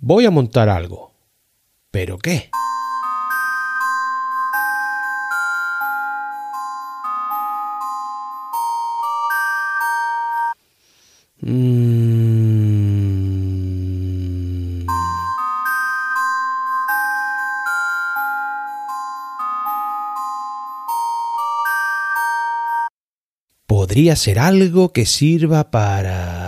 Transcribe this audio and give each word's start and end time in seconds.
Voy 0.00 0.26
a 0.26 0.30
montar 0.30 0.68
algo. 0.68 1.12
¿Pero 1.90 2.18
qué? 2.18 2.50
Mm. 11.40 11.98
Podría 23.66 24.16
ser 24.16 24.38
algo 24.38 24.92
que 24.92 25.06
sirva 25.06 25.70
para... 25.70 26.47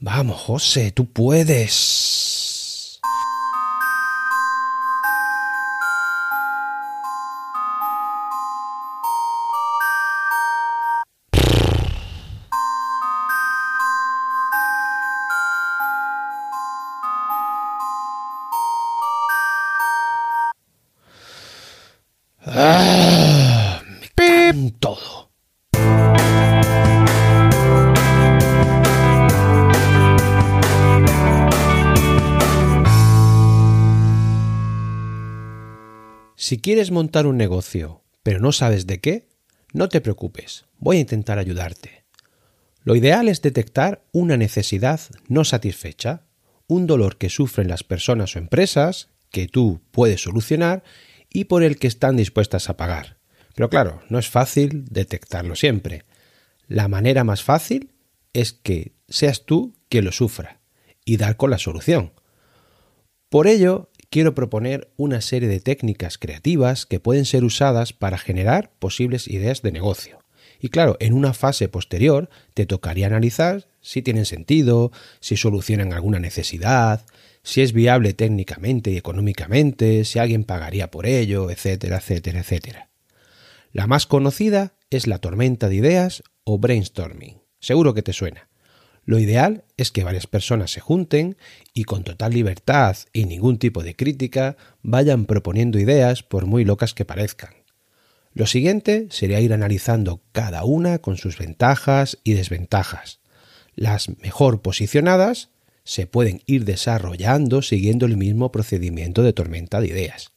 Vamos, 0.00 0.40
José, 0.40 0.90
tú 0.90 1.06
puedes. 1.06 2.31
Ah, 22.44 23.80
me 24.18 24.72
todo. 24.80 25.30
Si 36.34 36.58
quieres 36.58 36.90
montar 36.90 37.26
un 37.28 37.36
negocio, 37.36 38.02
pero 38.24 38.40
no 38.40 38.50
sabes 38.50 38.88
de 38.88 39.00
qué, 39.00 39.28
no 39.72 39.88
te 39.88 40.00
preocupes, 40.00 40.64
voy 40.78 40.96
a 40.96 41.00
intentar 41.00 41.38
ayudarte. 41.38 42.02
Lo 42.82 42.96
ideal 42.96 43.28
es 43.28 43.40
detectar 43.40 44.02
una 44.10 44.36
necesidad 44.36 45.00
no 45.28 45.44
satisfecha, 45.44 46.24
un 46.66 46.88
dolor 46.88 47.18
que 47.18 47.28
sufren 47.28 47.68
las 47.68 47.84
personas 47.84 48.34
o 48.34 48.40
empresas, 48.40 49.10
que 49.30 49.46
tú 49.46 49.80
puedes 49.92 50.22
solucionar 50.22 50.82
y 51.32 51.44
por 51.44 51.62
el 51.62 51.78
que 51.78 51.86
están 51.86 52.16
dispuestas 52.16 52.68
a 52.68 52.76
pagar. 52.76 53.18
Pero 53.54 53.68
claro, 53.68 54.02
no 54.08 54.18
es 54.18 54.28
fácil 54.28 54.84
detectarlo 54.90 55.56
siempre. 55.56 56.04
La 56.68 56.88
manera 56.88 57.24
más 57.24 57.42
fácil 57.42 57.90
es 58.32 58.52
que 58.52 58.92
seas 59.08 59.44
tú 59.44 59.74
quien 59.88 60.04
lo 60.04 60.12
sufra 60.12 60.60
y 61.04 61.16
dar 61.16 61.36
con 61.36 61.50
la 61.50 61.58
solución. 61.58 62.12
Por 63.28 63.46
ello, 63.46 63.90
quiero 64.10 64.34
proponer 64.34 64.90
una 64.96 65.20
serie 65.20 65.48
de 65.48 65.60
técnicas 65.60 66.18
creativas 66.18 66.86
que 66.86 67.00
pueden 67.00 67.24
ser 67.24 67.44
usadas 67.44 67.92
para 67.92 68.18
generar 68.18 68.72
posibles 68.78 69.28
ideas 69.28 69.62
de 69.62 69.72
negocio. 69.72 70.18
Y 70.60 70.68
claro, 70.68 70.96
en 71.00 71.12
una 71.12 71.32
fase 71.32 71.68
posterior 71.68 72.30
te 72.54 72.66
tocaría 72.66 73.06
analizar 73.06 73.66
si 73.82 74.00
tienen 74.00 74.24
sentido, 74.24 74.92
si 75.20 75.36
solucionan 75.36 75.92
alguna 75.92 76.18
necesidad, 76.18 77.04
si 77.42 77.60
es 77.60 77.72
viable 77.72 78.14
técnicamente 78.14 78.90
y 78.90 78.96
económicamente, 78.96 80.04
si 80.04 80.18
alguien 80.18 80.44
pagaría 80.44 80.90
por 80.90 81.06
ello, 81.06 81.50
etcétera, 81.50 81.98
etcétera, 81.98 82.40
etcétera. 82.40 82.88
La 83.72 83.86
más 83.86 84.06
conocida 84.06 84.74
es 84.90 85.06
la 85.06 85.18
tormenta 85.18 85.68
de 85.68 85.76
ideas 85.76 86.22
o 86.44 86.58
brainstorming. 86.58 87.42
Seguro 87.58 87.94
que 87.94 88.02
te 88.02 88.12
suena. 88.12 88.48
Lo 89.04 89.18
ideal 89.18 89.64
es 89.76 89.90
que 89.90 90.04
varias 90.04 90.28
personas 90.28 90.70
se 90.70 90.80
junten 90.80 91.36
y 91.74 91.84
con 91.84 92.04
total 92.04 92.32
libertad 92.32 92.96
y 93.12 93.24
ningún 93.24 93.58
tipo 93.58 93.82
de 93.82 93.96
crítica 93.96 94.56
vayan 94.82 95.26
proponiendo 95.26 95.80
ideas 95.80 96.22
por 96.22 96.46
muy 96.46 96.64
locas 96.64 96.94
que 96.94 97.04
parezcan. 97.04 97.54
Lo 98.32 98.46
siguiente 98.46 99.08
sería 99.10 99.40
ir 99.40 99.52
analizando 99.52 100.22
cada 100.32 100.64
una 100.64 100.98
con 101.00 101.16
sus 101.16 101.36
ventajas 101.36 102.18
y 102.22 102.34
desventajas. 102.34 103.21
Las 103.74 104.08
mejor 104.18 104.62
posicionadas 104.62 105.50
se 105.84 106.06
pueden 106.06 106.42
ir 106.46 106.64
desarrollando 106.64 107.62
siguiendo 107.62 108.06
el 108.06 108.16
mismo 108.16 108.52
procedimiento 108.52 109.22
de 109.22 109.32
tormenta 109.32 109.80
de 109.80 109.88
ideas. 109.88 110.32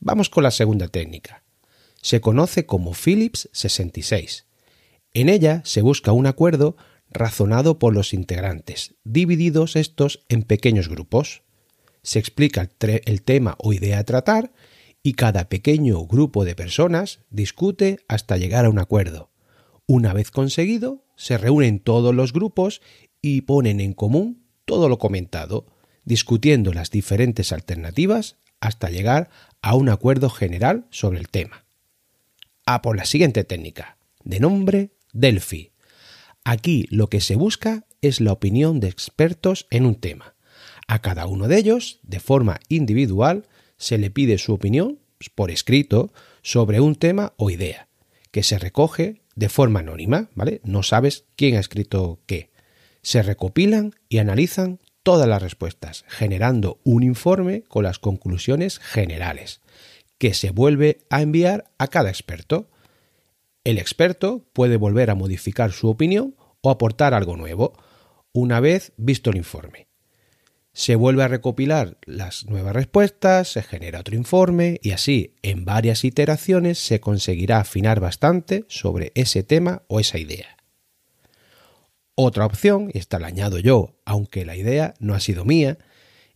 Vamos 0.00 0.28
con 0.28 0.42
la 0.42 0.50
segunda 0.50 0.88
técnica. 0.88 1.44
Se 2.02 2.20
conoce 2.20 2.66
como 2.66 2.92
Phillips 2.92 3.48
66. 3.52 4.46
En 5.14 5.28
ella 5.28 5.62
se 5.64 5.82
busca 5.82 6.12
un 6.12 6.26
acuerdo 6.26 6.76
razonado 7.10 7.78
por 7.78 7.94
los 7.94 8.12
integrantes, 8.12 8.94
divididos 9.04 9.76
estos 9.76 10.24
en 10.28 10.42
pequeños 10.42 10.88
grupos. 10.88 11.42
Se 12.02 12.18
explica 12.18 12.68
el, 12.80 13.02
el, 13.04 13.22
tema 13.22 13.56
o 13.58 13.72
idea 13.72 13.98
a 13.98 14.04
tratar 14.04 14.52
y 15.02 15.14
cada 15.14 15.48
pequeño 15.48 16.06
grupo 16.06 16.44
de 16.44 16.54
personas 16.54 17.20
discute 17.30 18.00
hasta 18.08 18.36
llegar 18.36 18.66
a 18.66 18.70
un 18.70 18.78
acuerdo. 18.78 19.30
Una 19.90 20.12
vez 20.12 20.30
conseguido, 20.30 21.02
se 21.16 21.38
reúnen 21.38 21.80
todos 21.80 22.14
los 22.14 22.34
grupos 22.34 22.82
y 23.22 23.40
ponen 23.40 23.80
en 23.80 23.94
común 23.94 24.44
todo 24.66 24.90
lo 24.90 24.98
comentado, 24.98 25.66
discutiendo 26.04 26.74
las 26.74 26.90
diferentes 26.90 27.52
alternativas 27.52 28.36
hasta 28.60 28.90
llegar 28.90 29.30
a 29.62 29.74
un 29.74 29.88
acuerdo 29.88 30.28
general 30.28 30.86
sobre 30.90 31.18
el 31.18 31.30
tema. 31.30 31.64
A 32.66 32.82
por 32.82 32.98
la 32.98 33.06
siguiente 33.06 33.44
técnica, 33.44 33.96
de 34.24 34.40
nombre 34.40 34.90
Delphi. 35.14 35.72
Aquí 36.44 36.86
lo 36.90 37.08
que 37.08 37.22
se 37.22 37.36
busca 37.36 37.86
es 38.02 38.20
la 38.20 38.32
opinión 38.32 38.80
de 38.80 38.88
expertos 38.88 39.66
en 39.70 39.86
un 39.86 39.94
tema. 39.94 40.34
A 40.86 41.00
cada 41.00 41.26
uno 41.26 41.48
de 41.48 41.56
ellos, 41.56 42.00
de 42.02 42.20
forma 42.20 42.60
individual, 42.68 43.48
se 43.78 43.96
le 43.96 44.10
pide 44.10 44.36
su 44.36 44.52
opinión 44.52 44.98
por 45.34 45.50
escrito 45.50 46.12
sobre 46.42 46.78
un 46.78 46.94
tema 46.94 47.32
o 47.38 47.48
idea, 47.48 47.88
que 48.30 48.42
se 48.42 48.58
recoge 48.58 49.22
de 49.38 49.48
forma 49.48 49.80
anónima, 49.80 50.30
¿vale? 50.34 50.60
No 50.64 50.82
sabes 50.82 51.24
quién 51.36 51.54
ha 51.54 51.60
escrito 51.60 52.18
qué. 52.26 52.50
Se 53.02 53.22
recopilan 53.22 53.94
y 54.08 54.18
analizan 54.18 54.80
todas 55.04 55.28
las 55.28 55.40
respuestas, 55.40 56.04
generando 56.08 56.80
un 56.82 57.04
informe 57.04 57.62
con 57.68 57.84
las 57.84 58.00
conclusiones 58.00 58.80
generales, 58.80 59.60
que 60.18 60.34
se 60.34 60.50
vuelve 60.50 60.98
a 61.08 61.22
enviar 61.22 61.70
a 61.78 61.86
cada 61.86 62.08
experto. 62.08 62.68
El 63.62 63.78
experto 63.78 64.44
puede 64.52 64.76
volver 64.76 65.08
a 65.08 65.14
modificar 65.14 65.70
su 65.70 65.88
opinión 65.88 66.34
o 66.60 66.70
aportar 66.70 67.14
algo 67.14 67.36
nuevo, 67.36 67.74
una 68.32 68.58
vez 68.58 68.92
visto 68.96 69.30
el 69.30 69.36
informe. 69.36 69.87
Se 70.78 70.94
vuelve 70.94 71.24
a 71.24 71.28
recopilar 71.28 71.98
las 72.04 72.46
nuevas 72.46 72.72
respuestas, 72.72 73.48
se 73.48 73.64
genera 73.64 73.98
otro 73.98 74.14
informe 74.14 74.78
y 74.80 74.92
así 74.92 75.34
en 75.42 75.64
varias 75.64 76.04
iteraciones 76.04 76.78
se 76.78 77.00
conseguirá 77.00 77.58
afinar 77.58 77.98
bastante 77.98 78.64
sobre 78.68 79.10
ese 79.16 79.42
tema 79.42 79.82
o 79.88 79.98
esa 79.98 80.18
idea. 80.18 80.56
Otra 82.14 82.46
opción, 82.46 82.92
y 82.94 82.98
esta 82.98 83.18
la 83.18 83.26
añado 83.26 83.58
yo, 83.58 83.96
aunque 84.04 84.44
la 84.44 84.54
idea 84.54 84.94
no 85.00 85.14
ha 85.14 85.20
sido 85.20 85.44
mía, 85.44 85.78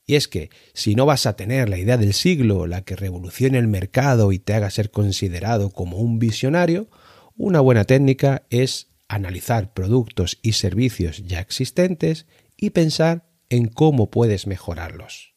y 0.06 0.16
es 0.16 0.26
que 0.26 0.50
si 0.74 0.96
no 0.96 1.06
vas 1.06 1.26
a 1.26 1.36
tener 1.36 1.68
la 1.68 1.78
idea 1.78 1.96
del 1.96 2.12
siglo, 2.12 2.66
la 2.66 2.82
que 2.82 2.96
revolucione 2.96 3.58
el 3.58 3.68
mercado 3.68 4.32
y 4.32 4.40
te 4.40 4.54
haga 4.54 4.70
ser 4.70 4.90
considerado 4.90 5.70
como 5.70 5.98
un 5.98 6.18
visionario, 6.18 6.88
una 7.36 7.60
buena 7.60 7.84
técnica 7.84 8.42
es 8.50 8.88
analizar 9.06 9.72
productos 9.72 10.40
y 10.42 10.54
servicios 10.54 11.22
ya 11.28 11.38
existentes 11.38 12.26
y 12.56 12.70
pensar 12.70 13.30
en 13.52 13.68
cómo 13.68 14.10
puedes 14.10 14.46
mejorarlos. 14.46 15.34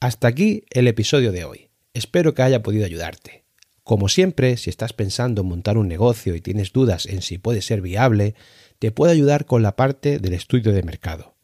Hasta 0.00 0.28
aquí 0.28 0.64
el 0.70 0.86
episodio 0.86 1.32
de 1.32 1.46
hoy. 1.46 1.70
Espero 1.94 2.34
que 2.34 2.42
haya 2.42 2.62
podido 2.62 2.84
ayudarte. 2.84 3.46
Como 3.82 4.10
siempre, 4.10 4.58
si 4.58 4.68
estás 4.68 4.92
pensando 4.92 5.40
en 5.40 5.48
montar 5.48 5.78
un 5.78 5.88
negocio 5.88 6.34
y 6.34 6.42
tienes 6.42 6.72
dudas 6.72 7.06
en 7.06 7.22
si 7.22 7.38
puede 7.38 7.62
ser 7.62 7.80
viable, 7.80 8.34
te 8.78 8.90
puedo 8.90 9.10
ayudar 9.10 9.46
con 9.46 9.62
la 9.62 9.76
parte 9.76 10.18
del 10.18 10.34
estudio 10.34 10.72
de 10.72 10.82
mercado. 10.82 11.36